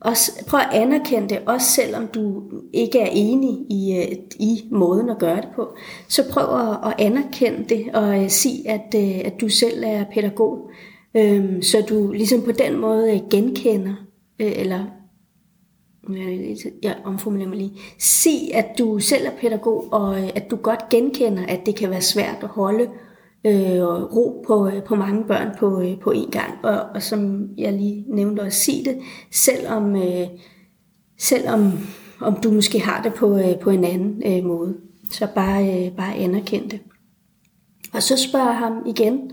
også, 0.00 0.44
prøv 0.48 0.60
at 0.60 0.68
anerkende 0.72 1.28
det, 1.28 1.38
også 1.46 1.66
selvom 1.66 2.06
du 2.06 2.42
ikke 2.72 3.00
er 3.00 3.08
enig 3.12 3.50
i, 3.70 3.96
øh, 3.96 4.16
i 4.40 4.64
måden 4.70 5.10
at 5.10 5.18
gøre 5.18 5.36
det 5.36 5.48
på. 5.56 5.68
Så 6.08 6.22
prøv 6.30 6.44
at 6.84 6.94
anerkende 6.98 7.64
det 7.68 7.94
og 7.94 8.22
øh, 8.22 8.30
sige, 8.30 8.70
at, 8.70 8.94
øh, 8.96 9.20
at 9.24 9.40
du 9.40 9.48
selv 9.48 9.84
er 9.86 10.04
pædagog, 10.14 10.70
øhm, 11.14 11.62
så 11.62 11.84
du 11.88 12.12
ligesom 12.12 12.42
på 12.42 12.52
den 12.52 12.80
måde 12.80 13.14
øh, 13.14 13.20
genkender, 13.30 13.94
øh, 14.40 14.52
eller 14.56 14.84
øh, 16.08 16.56
jeg 16.82 16.96
omformulerer 17.04 17.48
mig 17.48 17.58
lige, 17.58 17.72
sig, 17.98 18.54
at 18.54 18.66
du 18.78 18.98
selv 18.98 19.26
er 19.26 19.36
pædagog, 19.40 19.92
og 19.92 20.18
at 20.18 20.50
du 20.50 20.56
godt 20.56 20.88
genkender, 20.88 21.46
at 21.46 21.66
det 21.66 21.76
kan 21.76 21.90
være 21.90 22.00
svært 22.00 22.38
at 22.42 22.48
holde 22.48 22.88
øh, 23.46 23.82
ro 24.16 24.44
på, 24.46 24.66
øh, 24.66 24.82
på 24.82 24.94
mange 24.94 25.24
børn 25.24 25.48
på, 25.58 25.80
øh, 25.80 26.00
på 26.00 26.12
én 26.12 26.30
gang. 26.30 26.64
Og, 26.64 26.80
og 26.94 27.02
som 27.02 27.48
jeg 27.58 27.72
lige 27.72 28.04
nævnte 28.08 28.42
at 28.42 28.52
sige 28.52 28.84
det, 28.84 28.98
selvom, 29.30 29.96
øh, 29.96 30.26
selvom 31.18 31.72
om 32.20 32.40
du 32.40 32.50
måske 32.50 32.80
har 32.80 33.02
det 33.02 33.14
på, 33.14 33.38
øh, 33.38 33.58
på 33.58 33.70
en 33.70 33.84
anden 33.84 34.22
øh, 34.26 34.44
måde. 34.44 34.76
Så 35.10 35.26
bare, 35.34 35.86
øh, 35.86 35.96
bare 35.96 36.14
anerkend 36.14 36.70
det. 36.70 36.80
Og 37.92 38.02
så 38.02 38.16
spørger 38.16 38.52
ham 38.52 38.82
igen, 38.86 39.30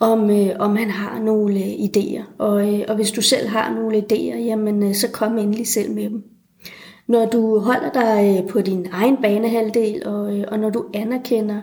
om, 0.00 0.30
øh, 0.30 0.48
om 0.58 0.76
han 0.76 0.90
har 0.90 1.18
nogle 1.18 1.54
øh, 1.54 1.70
idéer. 1.70 2.22
Og, 2.38 2.74
øh, 2.74 2.84
og 2.88 2.96
hvis 2.96 3.10
du 3.10 3.22
selv 3.22 3.48
har 3.48 3.74
nogle 3.74 3.98
idéer, 3.98 4.36
jamen 4.36 4.82
øh, 4.82 4.94
så 4.94 5.10
kom 5.12 5.38
endelig 5.38 5.66
selv 5.66 5.94
med 5.94 6.10
dem. 6.10 6.24
Når 7.06 7.26
du 7.26 7.58
holder 7.58 7.90
dig 7.90 8.38
øh, 8.38 8.48
på 8.48 8.60
din 8.60 8.86
egen 8.92 9.16
banehalvdel, 9.22 10.06
og, 10.06 10.38
øh, 10.38 10.44
og 10.48 10.58
når 10.58 10.70
du 10.70 10.84
anerkender 10.94 11.60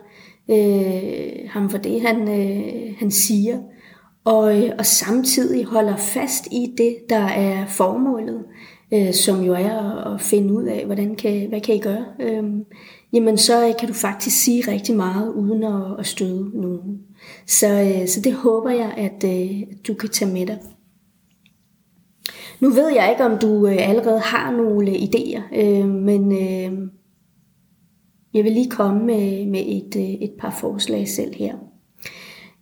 øh, 0.49 1.49
ham 1.49 1.69
for 1.69 1.77
det, 1.77 2.01
han, 2.01 2.21
øh, 2.29 2.95
han 2.99 3.11
siger, 3.11 3.57
og, 4.25 4.63
øh, 4.63 4.71
og 4.79 4.85
samtidig 4.85 5.65
holder 5.65 5.95
fast 5.95 6.47
i 6.51 6.73
det, 6.77 6.95
der 7.09 7.25
er 7.25 7.65
formålet, 7.65 8.43
øh, 8.93 9.13
som 9.13 9.43
jo 9.43 9.53
er 9.53 10.05
at 10.13 10.21
finde 10.21 10.53
ud 10.53 10.63
af, 10.63 10.85
hvordan 10.85 11.15
kan, 11.15 11.49
hvad 11.49 11.61
kan 11.61 11.75
I 11.75 11.79
gøre, 11.79 12.05
øh, 12.21 12.43
jamen 13.13 13.37
så 13.37 13.67
øh, 13.67 13.73
kan 13.79 13.87
du 13.87 13.93
faktisk 13.93 14.43
sige 14.43 14.71
rigtig 14.71 14.95
meget, 14.95 15.33
uden 15.33 15.63
at, 15.63 15.99
at 15.99 16.05
støde 16.05 16.61
nogen. 16.61 16.99
Så, 17.45 17.67
øh, 17.67 18.07
så 18.07 18.21
det 18.21 18.33
håber 18.33 18.69
jeg, 18.69 18.93
at 18.97 19.23
øh, 19.23 19.61
du 19.87 19.93
kan 19.93 20.09
tage 20.09 20.33
med 20.33 20.45
dig. 20.45 20.59
Nu 22.59 22.69
ved 22.69 22.93
jeg 22.93 23.09
ikke, 23.09 23.25
om 23.25 23.37
du 23.37 23.67
øh, 23.67 23.89
allerede 23.89 24.19
har 24.19 24.51
nogle 24.51 24.91
øh, 24.91 24.95
idéer, 24.95 25.41
øh, 25.55 25.89
men 25.89 26.31
øh, 26.31 26.89
jeg 28.33 28.43
vil 28.43 28.51
lige 28.51 28.69
komme 28.69 29.05
med, 29.05 29.45
med 29.45 29.63
et, 29.67 29.95
øh, 29.95 30.03
et 30.03 30.31
par 30.39 30.57
forslag 30.59 31.07
selv 31.07 31.35
her. 31.35 31.53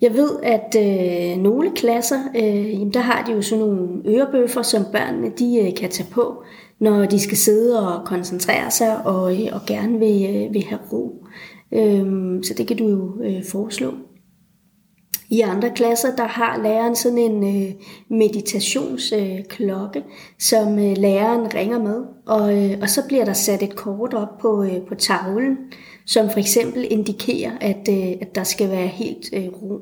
Jeg 0.01 0.13
ved, 0.13 0.29
at 0.43 0.75
øh, 0.79 1.43
nogle 1.43 1.71
klasser, 1.75 2.19
øh, 2.35 2.71
jamen 2.71 2.93
der 2.93 2.99
har 2.99 3.25
de 3.25 3.31
jo 3.31 3.41
sådan 3.41 3.65
nogle 3.65 4.01
ørebøffer, 4.05 4.61
som 4.61 4.83
børnene 4.91 5.31
de, 5.39 5.67
øh, 5.67 5.75
kan 5.75 5.89
tage 5.89 6.09
på, 6.11 6.43
når 6.79 7.05
de 7.05 7.19
skal 7.19 7.37
sidde 7.37 7.87
og 7.87 8.05
koncentrere 8.05 8.71
sig 8.71 9.05
og, 9.05 9.41
øh, 9.41 9.47
og 9.53 9.61
gerne 9.67 9.99
vil, 9.99 10.35
øh, 10.35 10.53
vil 10.53 10.63
have 10.63 10.81
ro. 10.91 11.25
Øh, 11.71 12.43
så 12.43 12.53
det 12.57 12.67
kan 12.67 12.77
du 12.77 12.89
jo 12.89 13.23
øh, 13.23 13.43
foreslå. 13.43 13.93
I 15.29 15.41
andre 15.41 15.71
klasser, 15.75 16.15
der 16.15 16.27
har 16.27 16.63
læreren 16.63 16.95
sådan 16.95 17.17
en 17.17 17.63
øh, 17.63 17.73
meditationsklokke, 18.09 19.99
øh, 19.99 20.05
som 20.39 20.79
øh, 20.79 20.97
læreren 20.97 21.53
ringer 21.53 21.79
med, 21.79 22.03
og, 22.25 22.63
øh, 22.63 22.77
og 22.81 22.89
så 22.89 23.07
bliver 23.07 23.25
der 23.25 23.33
sat 23.33 23.63
et 23.63 23.75
kort 23.75 24.13
op 24.13 24.37
på, 24.41 24.63
øh, 24.63 24.81
på 24.87 24.95
tavlen, 24.95 25.57
som 26.05 26.29
for 26.29 26.39
eksempel 26.39 26.87
indikerer, 26.89 27.51
at, 27.61 27.87
øh, 27.89 28.11
at 28.21 28.35
der 28.35 28.43
skal 28.43 28.69
være 28.69 28.87
helt 28.87 29.29
øh, 29.33 29.47
ro. 29.47 29.79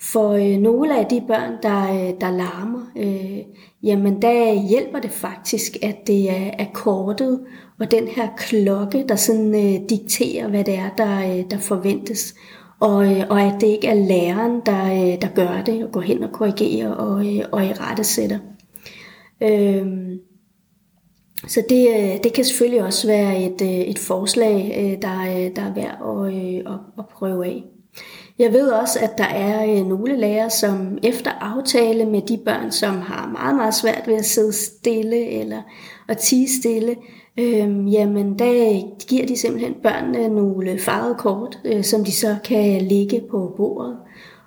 For 0.00 0.32
øh, 0.32 0.58
nogle 0.58 0.98
af 0.98 1.06
de 1.06 1.22
børn, 1.28 1.52
der, 1.62 1.82
øh, 1.94 2.20
der 2.20 2.30
larmer, 2.30 2.90
øh, 2.96 3.38
jamen 3.82 4.22
der 4.22 4.68
hjælper 4.68 4.98
det 4.98 5.10
faktisk, 5.10 5.76
at 5.82 6.06
det 6.06 6.30
er, 6.30 6.50
er 6.58 6.66
kortet 6.74 7.40
og 7.80 7.90
den 7.90 8.08
her 8.08 8.28
klokke, 8.36 9.04
der 9.08 9.16
sådan 9.16 9.54
øh, 9.54 9.88
dikterer, 9.88 10.48
hvad 10.48 10.64
det 10.64 10.74
er, 10.74 10.90
der, 10.98 11.38
øh, 11.38 11.44
der 11.50 11.58
forventes 11.58 12.34
og, 12.80 13.12
øh, 13.12 13.24
og 13.30 13.42
at 13.42 13.60
det 13.60 13.66
ikke 13.66 13.86
er 13.86 13.94
læreren, 13.94 14.60
der, 14.66 14.84
øh, 14.84 15.22
der 15.22 15.28
gør 15.34 15.62
det, 15.62 15.84
og 15.84 15.92
går 15.92 16.00
hen 16.00 16.22
og 16.22 16.32
korrigerer 16.32 16.90
og, 16.90 17.36
øh, 17.36 17.44
og 17.52 17.64
i 17.64 17.72
rette 17.72 18.04
sætter. 18.04 18.38
Øhm, 19.42 20.18
så 21.46 21.62
det, 21.68 21.88
det 22.24 22.32
kan 22.32 22.44
selvfølgelig 22.44 22.82
også 22.82 23.06
være 23.06 23.42
et, 23.42 23.88
et 23.90 23.98
forslag, 23.98 24.98
der, 25.02 25.08
der 25.56 25.62
er 25.62 25.74
værd 25.74 26.26
at, 26.26 26.72
at, 26.72 26.80
at 26.98 27.08
prøve 27.08 27.46
af. 27.46 27.64
Jeg 28.38 28.52
ved 28.52 28.68
også, 28.68 28.98
at 29.00 29.18
der 29.18 29.24
er 29.24 29.84
nogle 29.84 30.16
lærere, 30.16 30.50
som 30.50 30.98
efter 31.02 31.30
aftale 31.30 32.04
med 32.04 32.22
de 32.22 32.38
børn, 32.44 32.72
som 32.72 33.00
har 33.00 33.28
meget, 33.28 33.56
meget 33.56 33.74
svært 33.74 34.02
ved 34.06 34.14
at 34.14 34.24
sidde 34.24 34.52
stille 34.52 35.26
eller 35.26 35.62
at 36.08 36.18
tige 36.18 36.48
stille, 36.60 36.96
Øhm, 37.38 37.86
jamen, 37.86 38.38
der 38.38 38.82
giver 39.08 39.26
de 39.26 39.36
simpelthen 39.36 39.74
børnene 39.82 40.28
nogle 40.28 40.78
farvede 40.78 41.14
kort, 41.18 41.58
øh, 41.64 41.84
som 41.84 42.04
de 42.04 42.12
så 42.12 42.36
kan 42.44 42.82
ligge 42.82 43.22
på 43.30 43.54
bordet. 43.56 43.96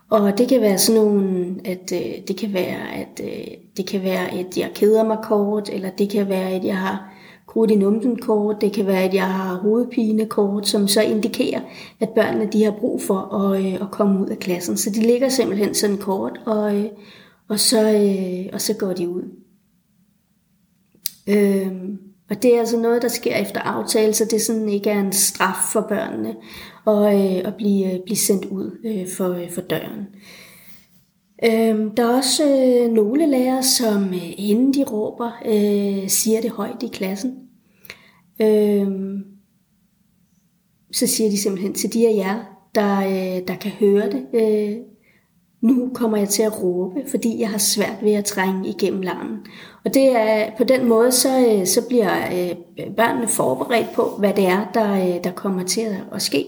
Og 0.09 0.37
det 0.37 0.47
kan 0.47 0.61
være 0.61 0.77
sådan 0.77 1.01
nogle, 1.01 1.55
at 1.65 1.91
øh, 1.93 2.27
det 2.27 2.37
kan 2.37 2.53
være, 2.53 2.93
at 2.93 3.21
øh, 3.23 3.47
det 3.77 3.87
kan 3.87 4.03
være 4.03 4.39
et, 4.39 4.57
jeg 4.57 4.71
keder 4.75 5.03
mig 5.03 5.17
kort, 5.23 5.69
eller 5.69 5.89
det 5.89 6.09
kan 6.09 6.29
være, 6.29 6.49
at 6.49 6.65
jeg 6.65 6.77
har 6.77 7.13
krudt 7.47 7.71
i 7.71 7.75
numsen 7.75 8.21
kort, 8.21 8.61
det 8.61 8.73
kan 8.73 8.87
være, 8.87 9.03
at 9.03 9.13
jeg 9.13 9.33
har 9.33 9.55
hovedpine 9.55 10.25
kort, 10.25 10.67
som 10.67 10.87
så 10.87 11.01
indikerer, 11.01 11.61
at 11.99 12.09
børnene 12.09 12.49
de 12.53 12.63
har 12.63 12.71
brug 12.71 13.01
for 13.01 13.35
at, 13.35 13.65
øh, 13.65 13.73
at 13.73 13.91
komme 13.91 14.19
ud 14.19 14.27
af 14.27 14.39
klassen. 14.39 14.77
Så 14.77 14.89
de 14.89 15.01
ligger 15.01 15.29
simpelthen 15.29 15.73
sådan 15.73 15.97
kort, 15.97 16.39
og, 16.45 16.75
øh, 16.75 16.85
og, 17.47 17.59
så, 17.59 17.91
øh, 17.91 18.49
og 18.53 18.61
så 18.61 18.73
går 18.73 18.93
de 18.93 19.09
ud. 19.09 19.23
Øh, 21.29 21.71
og 22.29 22.43
det 22.43 22.55
er 22.55 22.59
altså 22.59 22.77
noget, 22.77 23.01
der 23.01 23.07
sker 23.07 23.35
efter 23.35 23.59
aftale, 23.59 24.13
så 24.13 24.25
det 24.31 24.41
sådan 24.41 24.69
ikke 24.69 24.89
er 24.89 24.99
en 24.99 25.11
straf 25.11 25.71
for 25.73 25.81
børnene 25.81 26.35
at, 26.87 27.15
øh, 27.15 27.47
at 27.47 27.55
blive, 27.55 27.93
øh, 27.93 27.99
blive 28.05 28.17
sendt 28.17 28.45
ud 28.45 28.79
øh, 28.85 29.07
for, 29.17 29.29
øh, 29.29 29.51
for 29.51 29.61
døren. 29.61 30.07
Øh, 31.43 31.91
der 31.97 32.03
er 32.03 32.17
også 32.17 32.43
øh, 32.43 32.93
nogle 32.93 33.27
lærere, 33.27 33.63
som 33.63 34.03
øh, 34.03 34.33
inden 34.37 34.73
de 34.73 34.83
råber, 34.83 35.31
øh, 35.45 36.09
siger 36.09 36.41
det 36.41 36.51
højt 36.51 36.83
i 36.83 36.87
klassen. 36.87 37.35
Øh, 38.41 38.87
så 40.91 41.07
siger 41.07 41.29
de 41.29 41.37
simpelthen 41.37 41.73
til 41.73 41.93
de 41.93 42.07
af 42.07 42.15
jer, 42.15 42.43
der, 42.75 42.99
øh, 42.99 43.47
der 43.47 43.55
kan 43.55 43.71
høre 43.71 44.11
det, 44.11 44.25
øh, 44.33 44.77
nu 45.61 45.89
kommer 45.93 46.17
jeg 46.17 46.29
til 46.29 46.43
at 46.43 46.63
råbe, 46.63 47.03
fordi 47.11 47.39
jeg 47.39 47.49
har 47.49 47.57
svært 47.57 47.97
ved 48.01 48.13
at 48.13 48.25
trænge 48.25 48.69
igennem 48.69 49.01
larmen. 49.01 49.37
Og 49.85 49.93
det 49.93 50.15
er 50.17 50.51
på 50.57 50.63
den 50.63 50.89
måde, 50.89 51.11
så, 51.11 51.47
øh, 51.47 51.67
så 51.67 51.87
bliver 51.87 52.11
øh, 52.15 52.55
børnene 52.95 53.27
forberedt 53.27 53.87
på, 53.95 54.15
hvad 54.19 54.33
det 54.33 54.45
er, 54.45 54.65
der, 54.73 54.93
øh, 54.93 55.23
der 55.23 55.31
kommer 55.31 55.63
til 55.63 55.87
at 56.11 56.21
ske. 56.21 56.45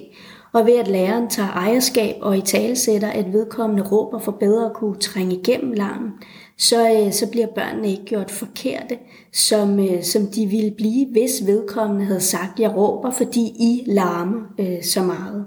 Og 0.53 0.65
ved 0.65 0.77
at 0.77 0.87
læreren 0.87 1.29
tager 1.29 1.49
ejerskab 1.49 2.15
og 2.21 2.37
i 2.37 2.41
talesætter, 2.41 3.07
at 3.09 3.33
vedkommende 3.33 3.83
råber 3.83 4.19
for 4.19 4.31
bedre 4.31 4.65
at 4.65 4.73
kunne 4.73 4.99
trænge 4.99 5.35
igennem 5.35 5.71
larmen, 5.73 6.11
så, 6.57 7.07
så 7.11 7.31
bliver 7.31 7.47
børnene 7.55 7.91
ikke 7.91 8.05
gjort 8.05 8.31
forkerte, 8.31 8.97
som, 9.33 9.79
som 10.01 10.27
de 10.27 10.45
ville 10.45 10.71
blive, 10.71 11.07
hvis 11.11 11.47
vedkommende 11.47 12.05
havde 12.05 12.19
sagt, 12.19 12.59
jeg 12.59 12.75
råber, 12.75 13.11
fordi 13.11 13.41
I 13.41 13.83
larmer 13.87 14.41
øh, 14.59 14.83
så 14.83 15.03
meget. 15.03 15.45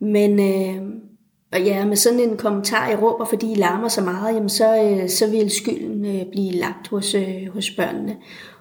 Men, 0.00 0.40
øh, 0.40 1.07
og 1.52 1.60
ja, 1.60 1.84
med 1.84 1.96
sådan 1.96 2.20
en 2.20 2.36
kommentar, 2.36 2.88
jeg 2.88 3.02
råber, 3.02 3.24
fordi 3.24 3.52
I 3.52 3.54
larmer 3.54 3.88
så 3.88 4.00
meget, 4.00 4.34
jamen 4.34 4.48
så, 4.48 4.82
øh, 4.82 5.08
så 5.08 5.30
vil 5.30 5.50
skylden 5.50 6.06
øh, 6.06 6.26
blive 6.30 6.52
lagt 6.52 6.88
hos, 6.88 7.14
øh, 7.14 7.52
hos 7.52 7.70
børnene. 7.70 8.16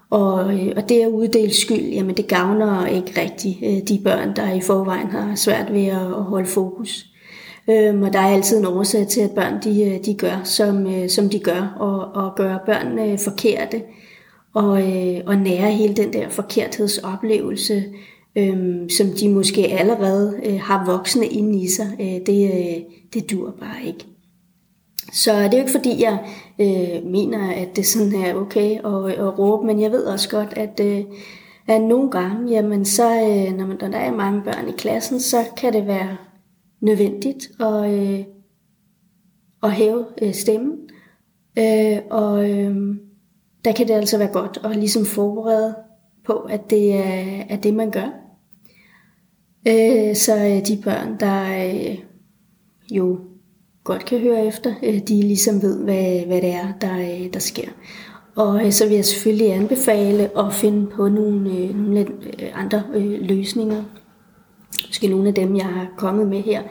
Og, 0.10 0.34
og 0.76 0.90
det 0.90 1.02
at 1.02 1.08
uddele 1.08 1.54
skyld, 1.54 1.86
jamen 1.86 2.18
det 2.18 2.28
gavner 2.28 2.86
ikke 2.86 3.22
rigtigt 3.22 3.90
de 3.90 4.02
børn, 4.04 4.36
der 4.36 4.54
i 4.54 4.62
forvejen 4.62 5.08
har 5.08 5.36
svært 5.36 5.74
ved 5.74 5.86
at, 5.86 6.24
holde 6.24 6.48
fokus. 6.48 7.06
Øhm, 7.70 8.04
og 8.04 8.14
der 8.14 8.20
er 8.20 8.34
altid 8.34 8.58
en 8.60 8.66
årsag 8.66 9.08
til, 9.08 9.22
at 9.22 9.32
børn 9.32 9.64
de, 9.64 10.00
de 10.06 10.14
gør, 10.14 10.42
som, 10.44 10.88
som 11.10 11.30
de 11.30 11.40
gør, 11.40 11.76
og, 11.80 12.24
og 12.24 12.36
gør 12.36 12.58
børnene 12.66 13.18
forkerte, 13.18 13.82
og, 14.54 14.70
og 15.26 15.36
nære 15.36 15.72
hele 15.72 15.94
den 15.94 16.14
der 16.14 16.30
forkerthedsoplevelse, 16.30 17.84
øhm, 18.36 18.90
som 18.90 19.08
de 19.08 19.30
måske 19.30 19.68
allerede 19.68 20.40
øh, 20.44 20.60
har 20.60 20.86
voksne 20.86 21.28
inde 21.28 21.60
i 21.60 21.68
sig, 21.68 21.88
øh, 22.00 22.26
det, 22.26 22.52
øh, 22.54 22.84
det 23.14 23.32
dur 23.32 23.54
bare 23.60 23.86
ikke. 23.88 24.06
Så 25.14 25.32
det 25.32 25.54
er 25.54 25.58
jo 25.58 25.64
ikke 25.64 25.72
fordi, 25.72 26.04
jeg 26.04 26.20
øh, 26.62 27.12
mener, 27.12 27.52
at 27.52 27.76
det 27.76 27.86
sådan 27.86 28.16
er 28.16 28.36
okay 28.36 28.72
at, 28.72 29.20
at 29.20 29.40
råbe, 29.40 29.68
men 29.68 29.82
jeg 29.82 29.92
ved 29.92 30.04
også 30.04 30.30
godt, 30.30 30.54
at, 30.58 30.80
øh, 30.80 31.04
at 31.68 31.82
nogle 31.82 32.12
gange, 32.12 32.52
jamen 32.52 32.86
så, 32.86 33.04
øh, 33.04 33.58
når, 33.58 33.66
man, 33.66 33.78
når 33.82 33.88
der 33.88 33.98
er 33.98 34.16
mange 34.16 34.42
børn 34.42 34.70
i 34.70 34.72
klassen, 34.78 35.20
så 35.20 35.38
kan 35.58 35.74
det 35.74 35.88
være 35.88 36.18
nødvendigt 36.82 37.50
at, 37.60 37.92
øh, 37.94 38.24
at 39.64 39.72
hæve 39.72 40.06
øh, 40.22 40.34
stemmen. 40.34 40.78
Øh, 41.60 41.98
og 42.10 42.50
øh, 42.50 42.76
der 43.66 43.72
kan 43.72 43.88
det 43.88 43.94
altså 43.94 44.18
være 44.18 44.34
godt 44.34 44.60
at 44.64 44.76
ligesom 44.76 45.06
forberede 45.06 45.76
på, 46.28 46.34
at 46.34 46.70
det 46.70 46.94
er, 46.94 47.44
er 47.50 47.58
det, 47.58 47.74
man 47.74 47.92
gør. 47.92 48.10
Øh, 49.68 50.16
så 50.16 50.36
øh, 50.36 50.68
de 50.68 50.82
børn, 50.84 51.20
der 51.20 51.66
øh, 51.66 51.98
jo 52.92 53.20
godt 53.84 54.06
kan 54.06 54.20
høre 54.20 54.46
efter, 54.46 54.74
øh, 54.84 55.00
de 55.08 55.22
ligesom 55.22 55.62
ved, 55.62 55.84
hvad, 55.84 56.26
hvad 56.26 56.42
det 56.42 56.54
er, 56.54 56.74
der, 56.82 57.00
øh, 57.00 57.34
der 57.34 57.40
sker. 57.40 57.68
Og 58.36 58.66
øh, 58.66 58.72
så 58.72 58.88
vil 58.88 58.96
jeg 58.96 59.06
selvfølgelig 59.06 59.54
anbefale 59.54 60.38
at 60.38 60.54
finde 60.54 60.88
på 60.88 61.10
nogle, 61.10 61.52
øh, 61.52 61.76
nogle 61.76 62.00
øh, 62.00 62.50
andre 62.54 62.84
øh, 62.94 63.22
løsninger. 63.22 63.84
Måske 64.88 65.08
nogle 65.08 65.28
af 65.28 65.34
dem, 65.34 65.56
jeg 65.56 65.66
har 65.66 65.88
kommet 65.98 66.28
med 66.28 66.42
her, 66.42 66.62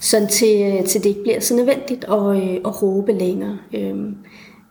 sådan 0.00 0.28
til, 0.28 0.72
øh, 0.72 0.84
til 0.84 1.04
det 1.04 1.08
ikke 1.08 1.22
bliver 1.22 1.40
så 1.40 1.56
nødvendigt 1.56 2.04
at, 2.04 2.36
øh, 2.36 2.54
at 2.64 2.82
råbe 2.82 3.12
længere. 3.12 3.58
Øh, 3.74 3.96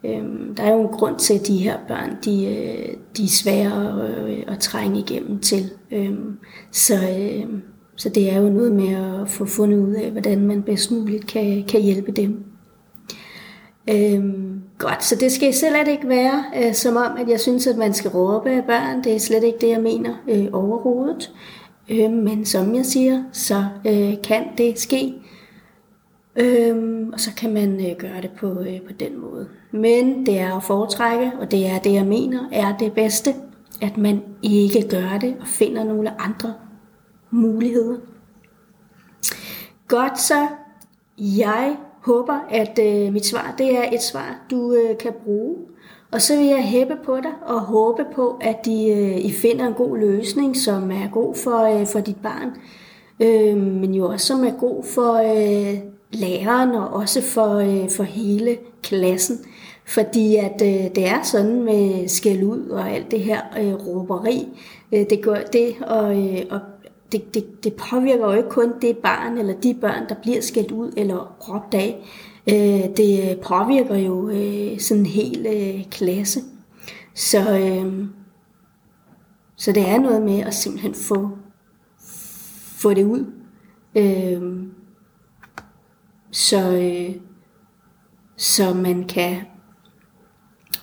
Øhm, 0.06 0.56
der 0.56 0.64
er 0.64 0.74
jo 0.74 0.82
en 0.82 0.88
grund 0.88 1.20
til, 1.20 1.34
at 1.34 1.48
de 1.48 1.58
her 1.58 1.78
børn, 1.88 2.18
de, 2.26 2.46
øh, 2.46 2.94
de 3.18 3.24
er 3.24 3.28
svære 3.28 4.04
at, 4.04 4.30
øh, 4.30 4.44
at 4.48 4.60
trænge 4.60 5.00
igennem 5.00 5.40
til. 5.40 5.72
Øhm, 5.92 6.38
så, 6.72 6.94
øh, 6.96 7.46
så 7.96 8.10
det 8.10 8.34
er 8.34 8.42
jo 8.42 8.50
noget 8.50 8.72
med 8.72 8.96
at 8.96 9.30
få 9.30 9.46
fundet 9.46 9.78
ud 9.78 9.94
af, 9.94 10.12
hvordan 10.12 10.48
man 10.48 10.64
bedst 10.64 10.92
muligt 10.92 11.28
kan, 11.28 11.64
kan 11.68 11.82
hjælpe 11.82 12.12
dem. 12.12 12.44
Øhm, 13.90 14.62
godt, 14.78 15.04
så 15.04 15.16
det 15.16 15.32
skal 15.32 15.54
slet 15.54 15.88
ikke 15.88 16.10
være 16.10 16.44
øh, 16.58 16.74
som 16.74 16.96
om, 16.96 17.18
at 17.18 17.30
jeg 17.30 17.40
synes, 17.40 17.68
at 17.68 17.78
man 17.78 17.94
skal 17.94 18.12
råbe 18.12 18.50
af 18.50 18.64
børn. 18.64 19.04
Det 19.04 19.16
er 19.16 19.20
slet 19.20 19.44
ikke 19.44 19.58
det, 19.62 19.70
jeg 19.70 19.82
mener 19.82 20.14
øh, 20.30 20.46
overhovedet. 20.54 21.32
Øh, 21.90 22.12
men 22.12 22.46
som 22.46 22.76
jeg 22.76 22.86
siger, 22.86 23.24
så 23.32 23.66
øh, 23.88 24.14
kan 24.24 24.44
det 24.58 24.80
ske. 24.80 25.14
Øhm, 26.36 27.10
og 27.13 27.20
så 27.20 27.30
kan 27.38 27.54
man 27.54 27.89
øh, 27.89 27.98
gøre 27.98 28.22
det 28.22 28.32
på, 28.39 28.48
øh, 28.48 28.82
på 28.82 28.94
den 29.00 29.20
måde. 29.20 29.48
Men 29.72 30.25
det 30.25 30.39
er 30.39 30.56
at 30.58 30.63
foretrække, 30.63 31.32
og 31.39 31.51
det 31.51 31.68
er 31.68 31.80
det, 31.80 31.94
jeg 31.94 32.06
mener, 32.06 32.50
er 32.51 32.77
det 32.77 32.94
bedste, 32.94 33.34
at 33.82 33.98
man 33.98 34.24
ikke 34.44 34.88
gør 34.89 35.18
det 35.22 35.36
og 35.39 35.48
finder 35.48 35.84
nogle 35.84 36.22
andre 36.22 36.54
muligheder. 37.32 37.98
Godt 39.88 40.20
så, 40.20 40.48
jeg 41.18 41.77
håber, 42.01 42.39
at 42.50 42.80
øh, 42.80 43.13
mit 43.13 43.25
svar 43.25 43.56
det 43.58 43.77
er 43.77 43.84
et 43.94 44.01
svar, 44.01 44.46
du 44.51 44.74
øh, 44.74 44.98
kan 44.98 45.13
bruge. 45.24 45.56
Og 46.12 46.22
så 46.22 46.38
vil 46.38 46.46
jeg 46.46 46.63
hæppe 46.63 46.96
på 47.06 47.18
dig 47.18 47.32
og 47.46 47.62
håbe 47.62 48.06
på, 48.15 48.38
at 48.42 48.65
de, 48.65 48.89
øh, 48.89 49.25
I 49.25 49.32
finder 49.32 49.68
en 49.68 49.74
god 49.74 49.98
løsning, 49.98 50.58
som 50.58 50.92
er 50.92 51.10
god 51.12 51.36
for, 51.36 51.80
øh, 51.80 51.88
for 51.88 52.00
dit 52.00 52.22
barn, 52.24 52.50
øh, 53.20 53.58
men 53.58 53.94
jo 53.94 54.06
også 54.06 54.27
som 54.27 54.44
er 54.44 54.60
god 54.60 54.84
for 54.84 55.13
øh, 55.13 55.95
læreren 56.12 56.70
og 56.70 56.88
også 56.88 57.22
for, 57.22 57.56
øh, 57.56 57.90
for 57.90 58.04
hele 58.04 58.58
klassen. 58.84 59.38
Fordi 59.86 60.36
at 60.36 60.62
øh, 60.62 60.96
det 60.96 61.08
er 61.08 61.24
sådan 61.24 61.64
med 61.64 62.08
skæld 62.08 62.44
ud 62.44 62.70
og 62.70 62.90
alt 62.90 63.12
det 63.12 63.20
her 63.20 63.42
øh, 63.60 63.74
råberi, 63.74 64.48
øh, 64.92 65.06
det, 65.10 65.22
gør, 65.22 65.38
det 65.54 65.76
og, 65.82 66.18
øh, 66.18 66.42
og 66.50 66.60
det, 67.12 67.34
det, 67.34 67.64
det 67.64 67.74
påvirker 67.74 68.26
jo 68.26 68.38
ikke 68.38 68.50
kun 68.50 68.74
det 68.82 68.98
barn 68.98 69.38
eller 69.38 69.54
de 69.54 69.78
børn, 69.82 70.10
der 70.10 70.16
bliver 70.22 70.42
skældt 70.42 70.72
ud 70.72 70.92
eller 70.98 71.36
råbt 71.50 71.74
af. 71.74 72.06
Øh, 72.50 72.98
det 72.98 73.40
påvirker 73.40 73.96
jo 73.96 74.30
øh, 74.30 74.80
sådan 74.80 75.02
en 75.02 75.06
hel 75.06 75.46
øh, 75.46 75.90
klasse. 75.90 76.40
Så, 77.14 77.60
øh, 77.60 78.06
så 79.56 79.72
det 79.72 79.90
er 79.90 80.00
noget 80.00 80.22
med 80.22 80.40
at 80.40 80.54
simpelthen 80.54 80.94
få, 80.94 81.30
få 82.78 82.94
det 82.94 83.04
ud. 83.04 83.26
Øh, 83.96 84.42
så, 86.36 86.72
øh, 86.72 87.15
så 88.38 88.74
man 88.74 89.08
kan 89.08 89.42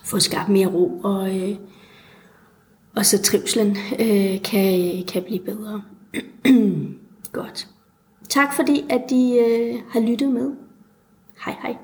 få 0.04 0.18
skabt 0.18 0.48
mere 0.48 0.66
ro, 0.66 1.00
og, 1.04 1.40
øh, 1.40 1.56
og 2.96 3.06
så 3.06 3.22
trivselen 3.22 3.76
øh, 4.00 4.42
kan, 4.42 5.04
kan 5.08 5.22
blive 5.22 5.44
bedre. 5.44 5.82
Godt. 7.32 7.68
Tak 8.28 8.54
fordi, 8.56 8.84
at 8.90 9.10
I 9.10 9.38
øh, 9.38 9.82
har 9.90 10.00
lyttet 10.00 10.30
med. 10.30 10.52
Hej 11.44 11.56
hej. 11.62 11.76